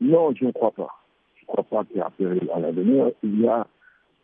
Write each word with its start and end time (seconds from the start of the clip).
Non, 0.00 0.34
je 0.34 0.46
ne 0.46 0.52
crois 0.52 0.72
pas. 0.72 0.88
Je 1.36 1.42
ne 1.42 1.46
crois 1.46 1.64
pas 1.64 1.84
qu'il 1.84 1.98
y 1.98 2.00
a 2.00 2.10
péril 2.10 2.48
à 2.54 2.60
l'avenir. 2.60 3.10
Il 3.22 3.40
y 3.40 3.48
a 3.48 3.66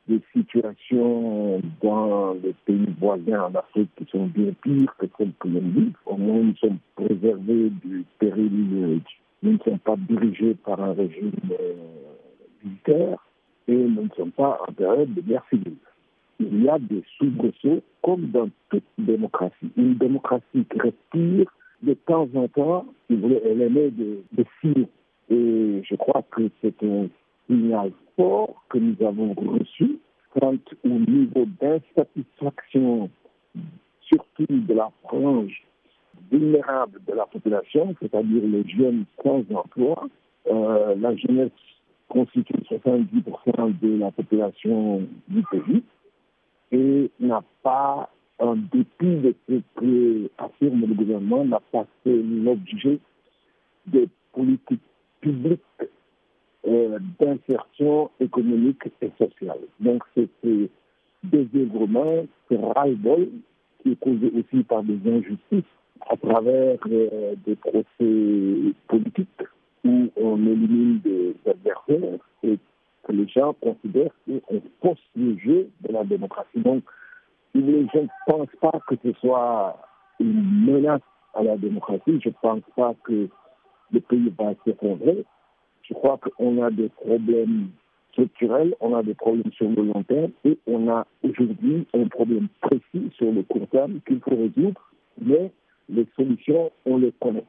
des 0.09 0.21
situations 0.33 1.61
dans 1.81 2.35
les 2.43 2.55
pays 2.65 2.95
voisins 3.01 3.45
en 3.45 3.55
Afrique 3.55 3.91
qui 3.97 4.05
sont 4.11 4.27
bien 4.27 4.53
pires 4.63 4.95
que 4.99 5.07
celles 5.17 5.33
que 5.39 5.49
l'on 5.49 5.61
vit. 5.61 5.93
Au 6.07 6.17
moins, 6.17 6.41
nous 6.43 6.57
sommes 6.57 6.79
préservés 6.97 7.71
du 7.71 8.05
péril. 8.19 9.01
Nous 9.43 9.53
ne 9.53 9.59
sommes 9.59 9.79
pas 9.79 9.97
dirigés 9.97 10.55
par 10.55 10.81
un 10.83 10.93
régime 10.93 11.33
euh, 11.51 11.75
militaire 12.63 13.19
et 13.69 13.77
nous 13.77 14.03
ne 14.03 14.09
sommes 14.17 14.33
pas 14.33 14.59
en 14.69 14.73
période 14.73 15.15
de 15.15 15.21
guerre 15.21 15.45
civile. 15.51 15.77
Il 16.41 16.63
y 16.65 16.69
a 16.69 16.79
des 16.79 17.05
soubresauts 17.19 17.83
comme 18.03 18.27
dans 18.31 18.49
toute 18.71 18.85
démocratie. 18.99 19.71
Une 19.77 19.95
démocratie 19.95 20.65
qui 20.71 20.81
respire 20.81 21.53
de 21.83 21.95
temps 21.95 22.29
en 22.35 22.49
temps, 22.49 22.87
elle 23.11 23.63
émet 23.63 23.91
des, 23.91 24.23
des 24.33 24.47
signes. 24.61 24.87
Et 25.33 25.83
je 25.83 25.95
crois 25.95 26.23
que 26.31 26.43
c'est 26.61 26.83
un 26.83 27.09
signal 27.47 27.91
fort 28.17 28.63
que 28.69 28.77
nous 28.77 28.97
avons 29.07 29.33
reçu 29.33 29.99
quant 30.39 30.59
au 30.85 30.89
niveau 30.89 31.47
d'insatisfaction, 31.59 33.09
surtout 34.03 34.47
de 34.49 34.75
la 34.75 34.91
frange 35.05 35.63
vulnérable 36.31 37.01
de 37.07 37.15
la 37.15 37.25
population, 37.25 37.95
c'est-à-dire 38.01 38.43
les 38.45 38.69
jeunes 38.69 39.05
sans 39.23 39.43
emploi. 39.55 40.07
Euh, 40.49 40.95
la 40.97 41.17
jeunesse 41.17 41.51
constitue 42.09 42.53
70% 42.71 43.79
de 43.81 43.99
la 43.99 44.11
population 44.11 45.01
du 45.29 45.43
pays 45.51 45.83
et 46.73 47.11
n'a 47.21 47.43
pas, 47.63 48.11
en 48.39 48.57
dépit 48.57 49.17
de 49.17 49.35
ce 49.49 49.55
que 49.77 50.31
affirme 50.37 50.83
le 50.83 50.95
gouvernement, 50.95 51.45
n'a 51.47 51.61
pas 51.73 51.87
fait 52.05 52.23
l'objet 52.23 52.99
de 53.87 54.09
politiques 54.33 54.81
publiques 55.23 55.61
euh, 56.67 56.99
d'insertion 57.19 58.11
économique 58.21 58.83
et 59.01 59.11
sociale. 59.19 59.61
Donc 59.81 60.03
c'est 60.15 60.29
ce 60.45 60.69
désœuvrement, 61.25 62.27
ce 62.51 62.55
qui 63.83 63.93
est 63.93 63.97
causé 63.97 64.31
aussi 64.37 64.63
par 64.65 64.83
des 64.83 64.99
injustices 65.11 65.73
à 66.11 66.17
travers 66.17 66.79
euh, 66.87 67.35
des 67.47 67.57
procès 67.57 68.75
politiques 68.89 69.29
où 69.85 70.11
on 70.17 70.37
élimine 70.47 71.01
des 71.01 71.35
adversaires 71.47 72.19
et 72.43 72.59
que 73.05 73.13
les 73.13 73.27
gens 73.29 73.55
considèrent 73.55 74.13
qu'on 74.27 74.63
pose 74.81 74.99
le 75.17 75.37
jeu 75.39 75.69
de 75.81 75.93
la 75.93 76.05
démocratie. 76.05 76.61
Donc, 76.61 76.85
gens 77.55 78.03
ne 78.03 78.09
pensent 78.27 78.57
pas 78.61 78.81
que 78.87 78.95
ce 79.03 79.13
soit 79.21 79.77
une 80.21 80.65
menace 80.65 81.01
à 81.35 81.43
la 81.43 81.57
démocratie. 81.57 82.21
Je 82.23 82.29
ne 82.29 82.35
pense 82.41 82.63
pas 82.77 82.95
que 83.05 83.29
le 83.93 84.01
pays 84.01 84.33
va 84.39 84.55
s'effondrer. 84.65 85.25
Je 85.83 85.95
crois 85.95 86.19
qu'on 86.19 86.63
a 86.63 86.71
des 86.71 86.89
problèmes 86.89 87.69
structurels, 88.13 88.75
on 88.81 88.95
a 88.95 89.03
des 89.03 89.15
problèmes 89.15 89.53
sur 89.53 89.69
le 89.69 89.83
long 89.83 90.03
terme 90.03 90.31
et 90.45 90.59
on 90.67 90.89
a 90.89 91.07
aujourd'hui 91.23 91.87
un 91.95 92.07
problème 92.09 92.49
précis 92.61 93.11
sur 93.17 93.33
le 93.33 93.43
court 93.43 93.67
terme 93.69 94.01
qu'il 94.07 94.21
faut 94.21 94.37
résoudre, 94.37 94.81
mais 95.21 95.51
les 95.89 96.07
solutions, 96.17 96.71
on 96.87 96.99
les 96.99 97.13
connaît. 97.21 97.45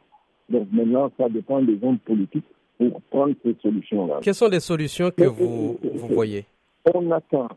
Donc 0.49 0.67
maintenant, 0.71 1.11
ça 1.17 1.29
dépend 1.29 1.61
des 1.61 1.77
hommes 1.81 1.99
politiques 1.99 2.45
pour 2.77 3.01
prendre 3.03 3.35
ces 3.43 3.55
solutions-là. 3.61 4.19
Quelles 4.21 4.33
sont 4.33 4.47
les 4.47 4.59
solutions 4.59 5.11
que 5.11 5.23
vous, 5.23 5.77
vous 5.81 6.07
voyez? 6.07 6.45
On 6.93 7.11
attend 7.11 7.47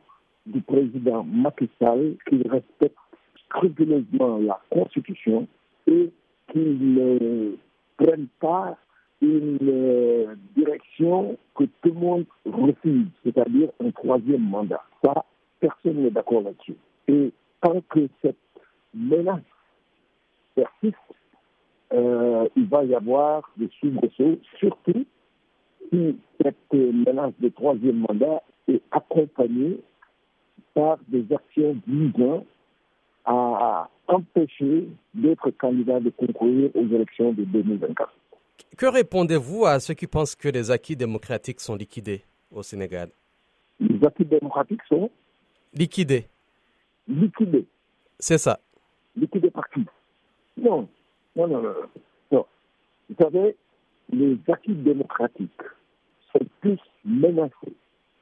du 0.46 0.60
président 0.60 1.24
Macky 1.24 1.68
Sall 1.80 2.14
qu'il 2.28 2.42
respecte 2.48 2.96
scrupuleusement 3.46 4.38
la 4.38 4.60
Constitution 4.70 5.46
et 5.86 6.10
qu'il 6.52 7.56
ne 7.98 8.06
prenne 8.06 8.26
pas 8.40 8.76
une 9.22 9.58
euh, 9.62 10.34
direction 10.54 11.38
que 11.54 11.64
tout 11.64 11.88
le 11.88 11.92
monde 11.92 12.24
refuse, 12.44 13.08
c'est-à-dire 13.24 13.70
un 13.82 13.90
troisième 13.90 14.42
mandat. 14.42 14.82
Ça, 15.02 15.24
personne 15.60 16.02
n'est 16.02 16.10
d'accord 16.10 16.42
là-dessus. 16.42 16.76
Et 17.08 17.32
tant 17.62 17.80
que 17.88 18.08
cette 18.22 18.36
menace 18.94 19.40
persiste, 20.54 20.96
euh, 21.92 22.48
il 22.56 22.66
va 22.66 22.84
y 22.84 22.94
avoir 22.94 23.50
des 23.56 23.70
soubresauts, 23.80 24.38
surtout 24.58 25.06
si 25.90 26.16
cette 26.42 26.72
menace 26.72 27.32
de 27.40 27.48
troisième 27.48 28.04
mandat 28.08 28.42
est 28.68 28.82
accompagnée 28.90 29.80
par 30.74 30.98
des 31.08 31.24
actions 31.32 31.76
visant 31.86 32.44
à 33.26 33.88
empêcher 34.08 34.88
d'autres 35.14 35.50
candidats 35.50 36.00
de 36.00 36.10
concourir 36.10 36.70
aux 36.74 36.86
élections 36.86 37.32
de 37.32 37.44
2024. 37.44 38.12
Que 38.76 38.86
répondez-vous 38.86 39.66
à 39.66 39.80
ceux 39.80 39.94
qui 39.94 40.06
pensent 40.06 40.34
que 40.34 40.48
les 40.48 40.70
acquis 40.70 40.96
démocratiques 40.96 41.60
sont 41.60 41.74
liquidés 41.74 42.22
au 42.52 42.62
Sénégal? 42.62 43.10
Les 43.80 44.04
acquis 44.06 44.24
démocratiques 44.24 44.82
sont 44.88 45.10
liquidés. 45.74 46.26
Liquidés. 47.08 47.66
C'est 48.18 48.38
ça. 48.38 48.60
Liquidés 49.16 49.50
par 49.50 49.68
qui? 49.70 49.84
Non. 50.56 50.88
non, 51.34 51.46
non, 51.48 51.62
non, 51.62 51.74
non. 52.32 52.46
Vous 53.08 53.16
savez, 53.18 53.56
les 54.12 54.38
acquis 54.48 54.74
démocratiques 54.74 55.62
sont 56.32 56.46
plus 56.60 56.78
menacés 57.04 57.74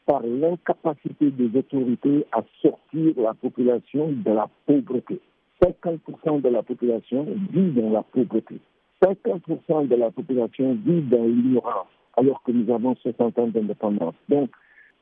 par 0.07 0.23
l'incapacité 0.23 1.31
des 1.31 1.59
autorités 1.59 2.27
à 2.33 2.43
sortir 2.61 3.15
la 3.17 3.35
population 3.35 4.13
de 4.13 4.31
la 4.31 4.49
pauvreté. 4.67 5.21
50% 5.63 6.43
de 6.43 6.49
la 6.49 6.63
population 6.63 7.27
vit 7.51 7.71
dans 7.71 7.91
la 7.91 8.03
pauvreté. 8.03 8.61
50% 9.03 9.89
de 9.89 9.97
la 9.97 10.11
population 10.11 10.75
vit 10.85 11.03
dans 11.03 11.25
l'ignorance, 11.25 11.89
alors 12.17 12.43
que 12.43 12.53
nous 12.53 12.73
avons 12.73 12.95
60 12.97 13.39
ans 13.39 13.47
d'indépendance. 13.49 14.15
Donc, 14.29 14.51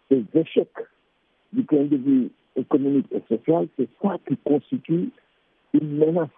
ces 0.08 0.24
échecs 0.34 0.68
du 1.52 1.62
point 1.64 1.84
de 1.84 1.96
vue 1.96 2.30
économique 2.56 3.06
et 3.12 3.22
social, 3.28 3.69
c'est 3.76 3.88
ça 4.02 4.16
qui 4.26 4.36
constitue 4.38 5.10
une 5.72 5.98
menace 5.98 6.28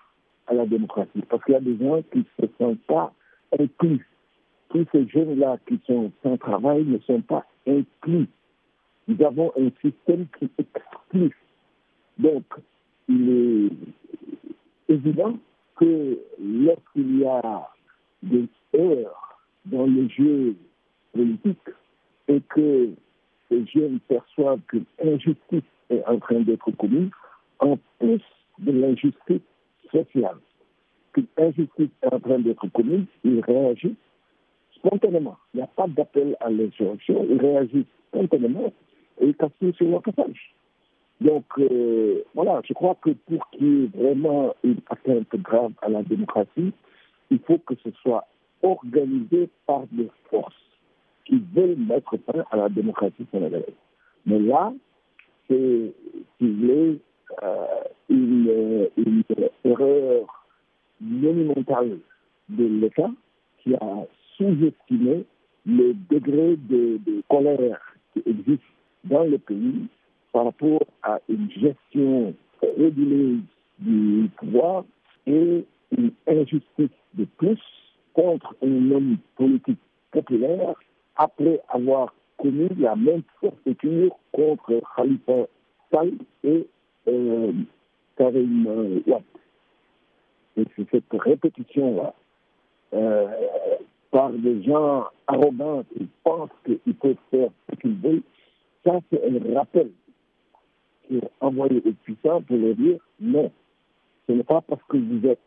à 0.46 0.54
la 0.54 0.66
démocratie. 0.66 1.22
Parce 1.28 1.42
qu'il 1.44 1.54
y 1.54 1.56
a 1.56 1.60
des 1.60 1.76
gens 1.78 2.02
qui 2.12 2.18
ne 2.18 2.46
se 2.46 2.52
sentent 2.58 2.86
pas 2.86 3.12
inclus. 3.58 4.06
Tous 4.68 4.86
ces 4.92 5.06
jeunes-là 5.08 5.58
qui 5.66 5.80
sont 5.86 6.10
sans 6.22 6.36
travail 6.36 6.84
ne 6.84 6.98
sont 6.98 7.20
pas 7.20 7.44
inclus. 7.66 8.28
Nous 9.06 9.24
avons 9.24 9.52
un 9.56 9.70
système 9.82 10.26
qui 10.38 10.50
exclut. 10.58 11.36
Donc, 12.18 12.44
il 13.08 13.70
est 14.88 14.92
évident 14.92 15.36
que 15.76 16.18
lorsqu'il 16.40 17.18
y 17.18 17.26
a 17.26 17.68
des 18.22 18.46
erreurs 18.72 19.38
dans 19.66 19.86
le 19.86 20.08
jeu 20.08 20.56
politique 21.12 21.58
et 22.28 22.40
que 22.48 22.90
ces 23.48 23.66
jeunes 23.66 24.00
perçoivent 24.08 24.60
qu'une 24.68 24.86
injustice 25.02 25.62
est 25.90 26.04
en 26.06 26.18
train 26.18 26.40
d'être 26.40 26.70
commise, 26.72 27.10
en 27.58 27.78
plus 27.98 28.22
de 28.58 28.72
l'injustice 28.72 29.42
sociale, 29.90 30.38
qu'une 31.12 31.26
injustice 31.36 31.90
est 32.02 32.14
en 32.14 32.20
train 32.20 32.38
d'être 32.38 32.66
commise, 32.68 33.06
ils 33.22 33.40
réagissent 33.40 33.92
spontanément. 34.76 35.36
Il 35.52 35.58
n'y 35.58 35.62
a 35.62 35.66
pas 35.66 35.86
d'appel 35.88 36.36
à 36.40 36.50
l'insurrection, 36.50 37.26
ils 37.28 37.40
réagissent 37.40 37.84
spontanément 38.08 38.72
et 39.20 39.34
cassent 39.34 39.72
sur 39.76 39.88
leur 39.88 40.02
passage. 40.02 40.54
Donc, 41.20 41.44
euh, 41.58 42.22
voilà, 42.34 42.60
je 42.64 42.72
crois 42.74 42.96
que 43.00 43.10
pour 43.10 43.48
qu'il 43.50 43.66
y 43.66 43.84
ait 43.84 43.90
vraiment 43.94 44.54
une 44.64 44.80
atteinte 44.90 45.34
grave 45.36 45.72
à 45.82 45.88
la 45.88 46.02
démocratie, 46.02 46.72
il 47.30 47.38
faut 47.40 47.58
que 47.58 47.74
ce 47.82 47.90
soit 48.02 48.26
organisé 48.62 49.48
par 49.66 49.84
des 49.92 50.08
forces 50.30 50.54
qui 51.24 51.42
veulent 51.54 51.76
mettre 51.76 52.16
fin 52.26 52.44
à 52.50 52.56
la 52.56 52.68
démocratie 52.68 53.26
sénégalaise. 53.30 53.74
Mais 54.26 54.38
là, 54.38 54.72
c'est, 55.48 55.92
si 56.38 56.46
vous 56.46 56.60
voulez, 56.60 57.00
euh, 57.42 57.66
une, 58.08 59.24
erreur 59.64 60.46
monumentale 61.00 61.98
de 62.50 62.64
l'État 62.64 63.10
qui 63.62 63.74
a 63.74 64.06
sous-estimé 64.36 65.24
le 65.64 65.94
degré 66.10 66.56
de, 66.56 66.98
de 66.98 67.22
colère 67.28 67.80
qui 68.12 68.22
existe 68.26 68.62
dans 69.04 69.24
le 69.24 69.38
pays 69.38 69.86
par 70.32 70.44
rapport 70.46 70.82
à 71.02 71.20
une 71.28 71.50
gestion 71.50 72.34
régulière 72.76 73.40
du 73.78 74.30
pouvoir 74.36 74.84
et 75.26 75.64
une 75.96 76.10
injustice 76.26 76.90
de 77.14 77.24
plus 77.36 77.60
contre 78.12 78.54
un 78.62 78.90
homme 78.90 79.16
politique 79.36 79.78
populaire 80.10 80.74
après 81.16 81.60
avoir 81.68 82.14
commis 82.38 82.68
la 82.78 82.96
même 82.96 83.22
forfaiture 83.40 84.16
contre 84.32 84.80
Khalifa 84.96 85.46
Sall 85.92 86.12
et 86.42 86.66
euh, 87.08 87.52
Karim 88.16 89.02
Watt. 89.06 89.22
Et 90.56 90.64
c'est 90.76 90.90
cette 90.90 91.04
répétition-là 91.12 92.14
euh, 92.94 93.28
par 94.10 94.30
des 94.30 94.62
gens 94.62 95.06
arrogants 95.26 95.84
qui 95.96 96.08
pensent 96.22 96.50
qu'ils 96.64 96.94
peuvent 96.94 97.16
faire 97.30 97.50
ce 97.70 97.76
qu'ils 97.76 97.96
veulent, 97.96 98.22
ça 98.84 99.00
c'est 99.10 99.22
un 99.24 99.54
rappel 99.54 99.90
qui 101.06 101.16
est 101.18 101.30
envoyé 101.40 101.82
aux 101.84 101.92
puissants 102.02 102.42
pour 102.42 102.56
leur 102.56 102.74
dire 102.74 102.98
non, 103.20 103.50
ce 104.26 104.32
n'est 104.32 104.44
pas 104.44 104.60
parce 104.60 104.82
que 104.88 104.96
vous 104.96 105.26
êtes 105.26 105.38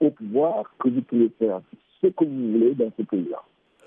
au 0.00 0.10
pouvoir 0.10 0.72
que 0.78 0.88
vous 0.88 1.02
pouvez 1.02 1.30
faire 1.38 1.60
ce 2.00 2.08
que 2.08 2.24
vous 2.24 2.52
voulez 2.52 2.74
dans 2.74 2.90
ce 2.96 3.02
pays-là. 3.02 3.42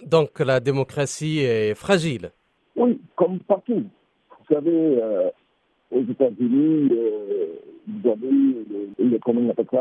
Donc 0.05 0.39
la 0.39 0.59
démocratie 0.59 1.39
est 1.39 1.75
fragile. 1.75 2.31
Oui, 2.75 2.99
comme 3.15 3.39
partout. 3.39 3.83
Vous 4.29 4.53
savez, 4.55 5.01
euh, 5.01 5.29
aux 5.91 6.03
États-Unis, 6.03 6.89
euh, 6.91 7.45
vous 7.87 8.09
avez 8.09 8.25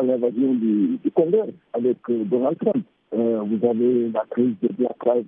l'invasion 0.03 0.55
du, 0.55 0.99
du, 1.03 1.11
Congrès 1.11 1.55
avec 1.73 1.99
euh, 2.11 2.25
Donald 2.25 2.59
Trump. 2.59 2.85
Vous 3.15 3.67
avez 3.67 4.11
la 4.11 4.25
crise 4.31 4.55
de 4.63 4.69
Black 4.73 4.97
Lives. 5.07 5.27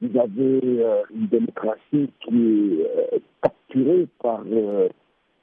Vous 0.00 0.18
avez 0.18 0.60
une 1.14 1.26
démocratie 1.28 2.10
qui 2.20 2.80
est 3.12 3.22
capturée 3.42 4.08
par, 4.20 4.42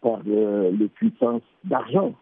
par 0.02 0.22
les 0.24 0.88
puissances 0.90 1.42
d'argent. 1.64 2.14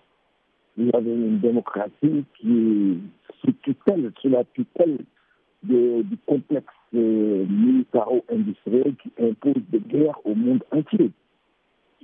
Vous 0.78 0.90
avez 0.94 1.12
une 1.12 1.40
démocratie 1.40 2.24
qui 2.40 2.52
est 2.52 2.98
sous 3.42 3.52
tutelle, 3.64 4.12
sous 4.22 4.30
la 4.30 4.44
tutelle 4.46 5.00
du 5.64 6.18
complexe 6.26 6.74
militaro-industriel 6.94 8.96
qui 9.02 9.12
impose 9.20 9.62
des 9.70 9.80
guerres 9.80 10.20
au 10.24 10.36
monde 10.36 10.64
entier 10.72 11.12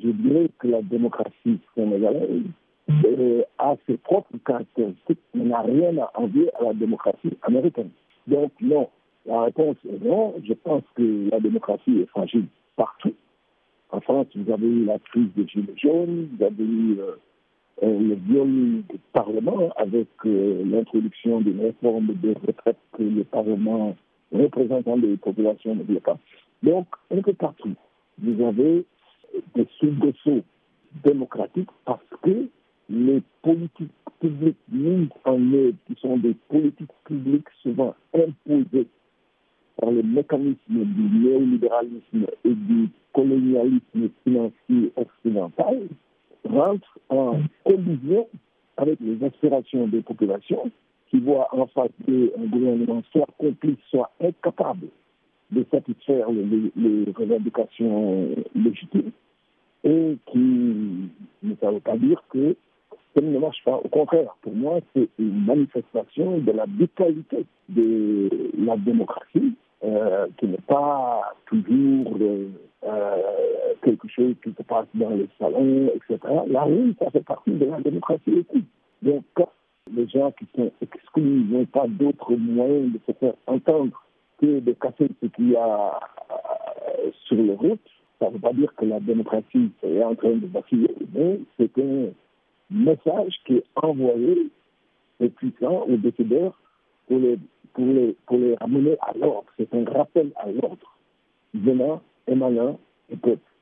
je 0.01 0.09
dirais 0.09 0.49
que 0.59 0.67
la 0.67 0.81
démocratie 0.81 1.59
sénégalaise 1.75 2.43
euh, 2.89 3.43
a 3.57 3.75
ses 3.87 3.97
propres 3.97 4.37
caractéristiques, 4.45 5.19
mais 5.33 5.45
n'a 5.45 5.61
rien 5.61 5.97
à 5.97 6.11
envier 6.15 6.53
à 6.59 6.65
la 6.65 6.73
démocratie 6.73 7.37
américaine. 7.43 7.89
Donc 8.27 8.51
non, 8.61 8.89
la 9.25 9.43
réponse 9.43 9.77
est 9.89 10.03
non. 10.03 10.33
Je 10.43 10.53
pense 10.53 10.83
que 10.95 11.29
la 11.29 11.39
démocratie 11.39 11.99
est 11.99 12.07
fragile 12.07 12.45
partout. 12.75 13.13
En 13.91 14.01
France, 14.01 14.27
vous 14.35 14.51
avez 14.51 14.67
eu 14.67 14.85
la 14.85 14.99
crise 14.99 15.29
des 15.35 15.47
Gilets 15.47 15.77
jaunes, 15.77 16.29
vous 16.35 16.43
avez 16.43 16.63
eu 16.63 16.99
euh, 16.99 17.11
euh, 17.83 17.99
le 17.99 18.15
viol 18.15 18.47
du 18.89 18.99
Parlement 19.13 19.69
avec 19.77 20.07
l'introduction 20.23 21.41
d'une 21.41 21.61
réforme 21.61 22.13
des 22.15 22.33
retraites 22.33 22.77
que 22.97 23.03
le 23.03 23.23
Parlement 23.23 23.95
représentant 24.31 24.97
des 24.97 25.15
populations 25.17 25.75
ne 25.75 25.83
voulait 25.83 25.99
pas. 25.99 26.17
Donc, 26.63 26.87
un 27.11 27.21
peu 27.21 27.33
partout, 27.33 27.75
vous 28.17 28.43
avez 28.43 28.85
des 29.55 29.67
soubresauts 29.79 30.43
démocratiques 31.03 31.69
parce 31.85 32.03
que 32.23 32.47
les 32.93 33.23
politiques 33.41 33.91
publiques 34.19 34.57
mises 34.71 35.09
en 35.25 35.53
œuvre, 35.53 35.75
qui 35.87 35.95
sont 35.99 36.17
des 36.17 36.35
politiques 36.47 36.91
publiques 37.05 37.49
souvent 37.61 37.95
imposées 38.13 38.87
par 39.77 39.91
le 39.91 40.03
mécanisme 40.03 40.57
du 40.69 41.19
néolibéralisme 41.19 42.27
et 42.45 42.53
du 42.53 42.89
colonialisme 43.11 44.09
financier 44.23 44.93
occidental, 44.95 45.87
rentrent 46.47 46.99
en 47.09 47.39
collision 47.65 48.27
avec 48.77 48.99
les 48.99 49.23
aspirations 49.25 49.87
des 49.87 50.01
populations 50.01 50.69
qui 51.09 51.19
voient 51.19 51.47
en 51.51 51.65
face 51.67 51.91
un 52.07 52.45
gouvernement 52.45 53.01
soit 53.11 53.27
complice, 53.37 53.77
soit 53.89 54.11
incapable 54.21 54.87
de 55.51 55.65
satisfaire 55.71 56.31
les, 56.31 56.71
les 56.75 57.11
revendications 57.15 58.29
légitimes 58.55 59.11
et 59.83 60.17
qui 60.31 60.37
ne 60.37 61.09
veut 61.61 61.79
pas 61.79 61.97
dire 61.97 62.23
que 62.29 62.55
ça 63.13 63.21
ne 63.21 63.37
marche 63.37 63.63
pas. 63.63 63.79
Au 63.83 63.87
contraire, 63.89 64.35
pour 64.41 64.53
moi, 64.53 64.79
c'est 64.95 65.09
une 65.19 65.45
manifestation 65.45 66.39
de 66.39 66.51
la 66.51 66.65
vitalité 66.65 67.45
de 67.69 68.29
la 68.57 68.75
démocratie, 68.77 69.53
euh, 69.83 70.27
qui 70.37 70.47
n'est 70.47 70.57
pas 70.67 71.33
toujours 71.45 72.17
euh, 72.21 73.21
quelque 73.83 74.07
chose 74.07 74.35
qui 74.43 74.51
se 74.57 74.63
passe 74.63 74.87
dans 74.93 75.09
les 75.09 75.27
salons, 75.39 75.91
etc. 75.95 76.19
La 76.47 76.63
rue, 76.63 76.95
ça 76.99 77.11
fait 77.11 77.23
partie 77.23 77.51
de 77.51 77.65
la 77.65 77.81
démocratie 77.81 78.31
aussi. 78.31 78.63
Donc, 79.01 79.23
quand 79.33 79.49
les 79.93 80.07
gens 80.07 80.31
qui 80.31 80.45
sont 80.55 80.71
exclus 80.81 81.43
n'ont 81.49 81.65
pas 81.65 81.85
d'autres 81.87 82.33
moyens 82.35 82.93
de 82.93 82.99
se 83.05 83.11
faire 83.17 83.33
entendre 83.47 84.01
que 84.39 84.59
de 84.59 84.71
casser 84.73 85.09
ce 85.21 85.27
qu'il 85.27 85.51
y 85.51 85.55
a 85.55 85.99
euh, 86.31 87.11
sur 87.25 87.35
les 87.35 87.53
routes, 87.53 87.79
ça 88.19 88.29
ne 88.29 88.35
veut 88.35 88.39
pas 88.39 88.53
dire 88.53 88.73
que 88.75 88.85
la 88.85 88.99
démocratie 88.99 89.71
est 89.83 90.03
en 90.03 90.15
train 90.15 90.31
de 90.31 90.47
vaciller, 90.47 90.95
mais 91.13 91.39
c'est 91.57 91.77
un 91.77 92.07
message 92.73 93.39
qui 93.45 93.57
est 93.57 93.65
envoyé 93.75 94.49
aux 95.19 95.29
puissants, 95.29 95.85
aux 95.87 95.97
décideurs, 95.97 96.59
pour 97.07 97.19
les, 97.19 97.37
pour 97.73 97.85
les, 97.85 98.15
pour 98.25 98.37
les 98.37 98.55
ramener 98.55 98.97
à 99.01 99.13
l'ordre. 99.17 99.45
C'est 99.57 99.73
un 99.73 99.85
rappel 99.85 100.31
à 100.35 100.51
l'ordre 100.51 100.97
venant, 101.53 102.01
émanant 102.27 102.79
du 103.09 103.17
peuple. 103.17 103.49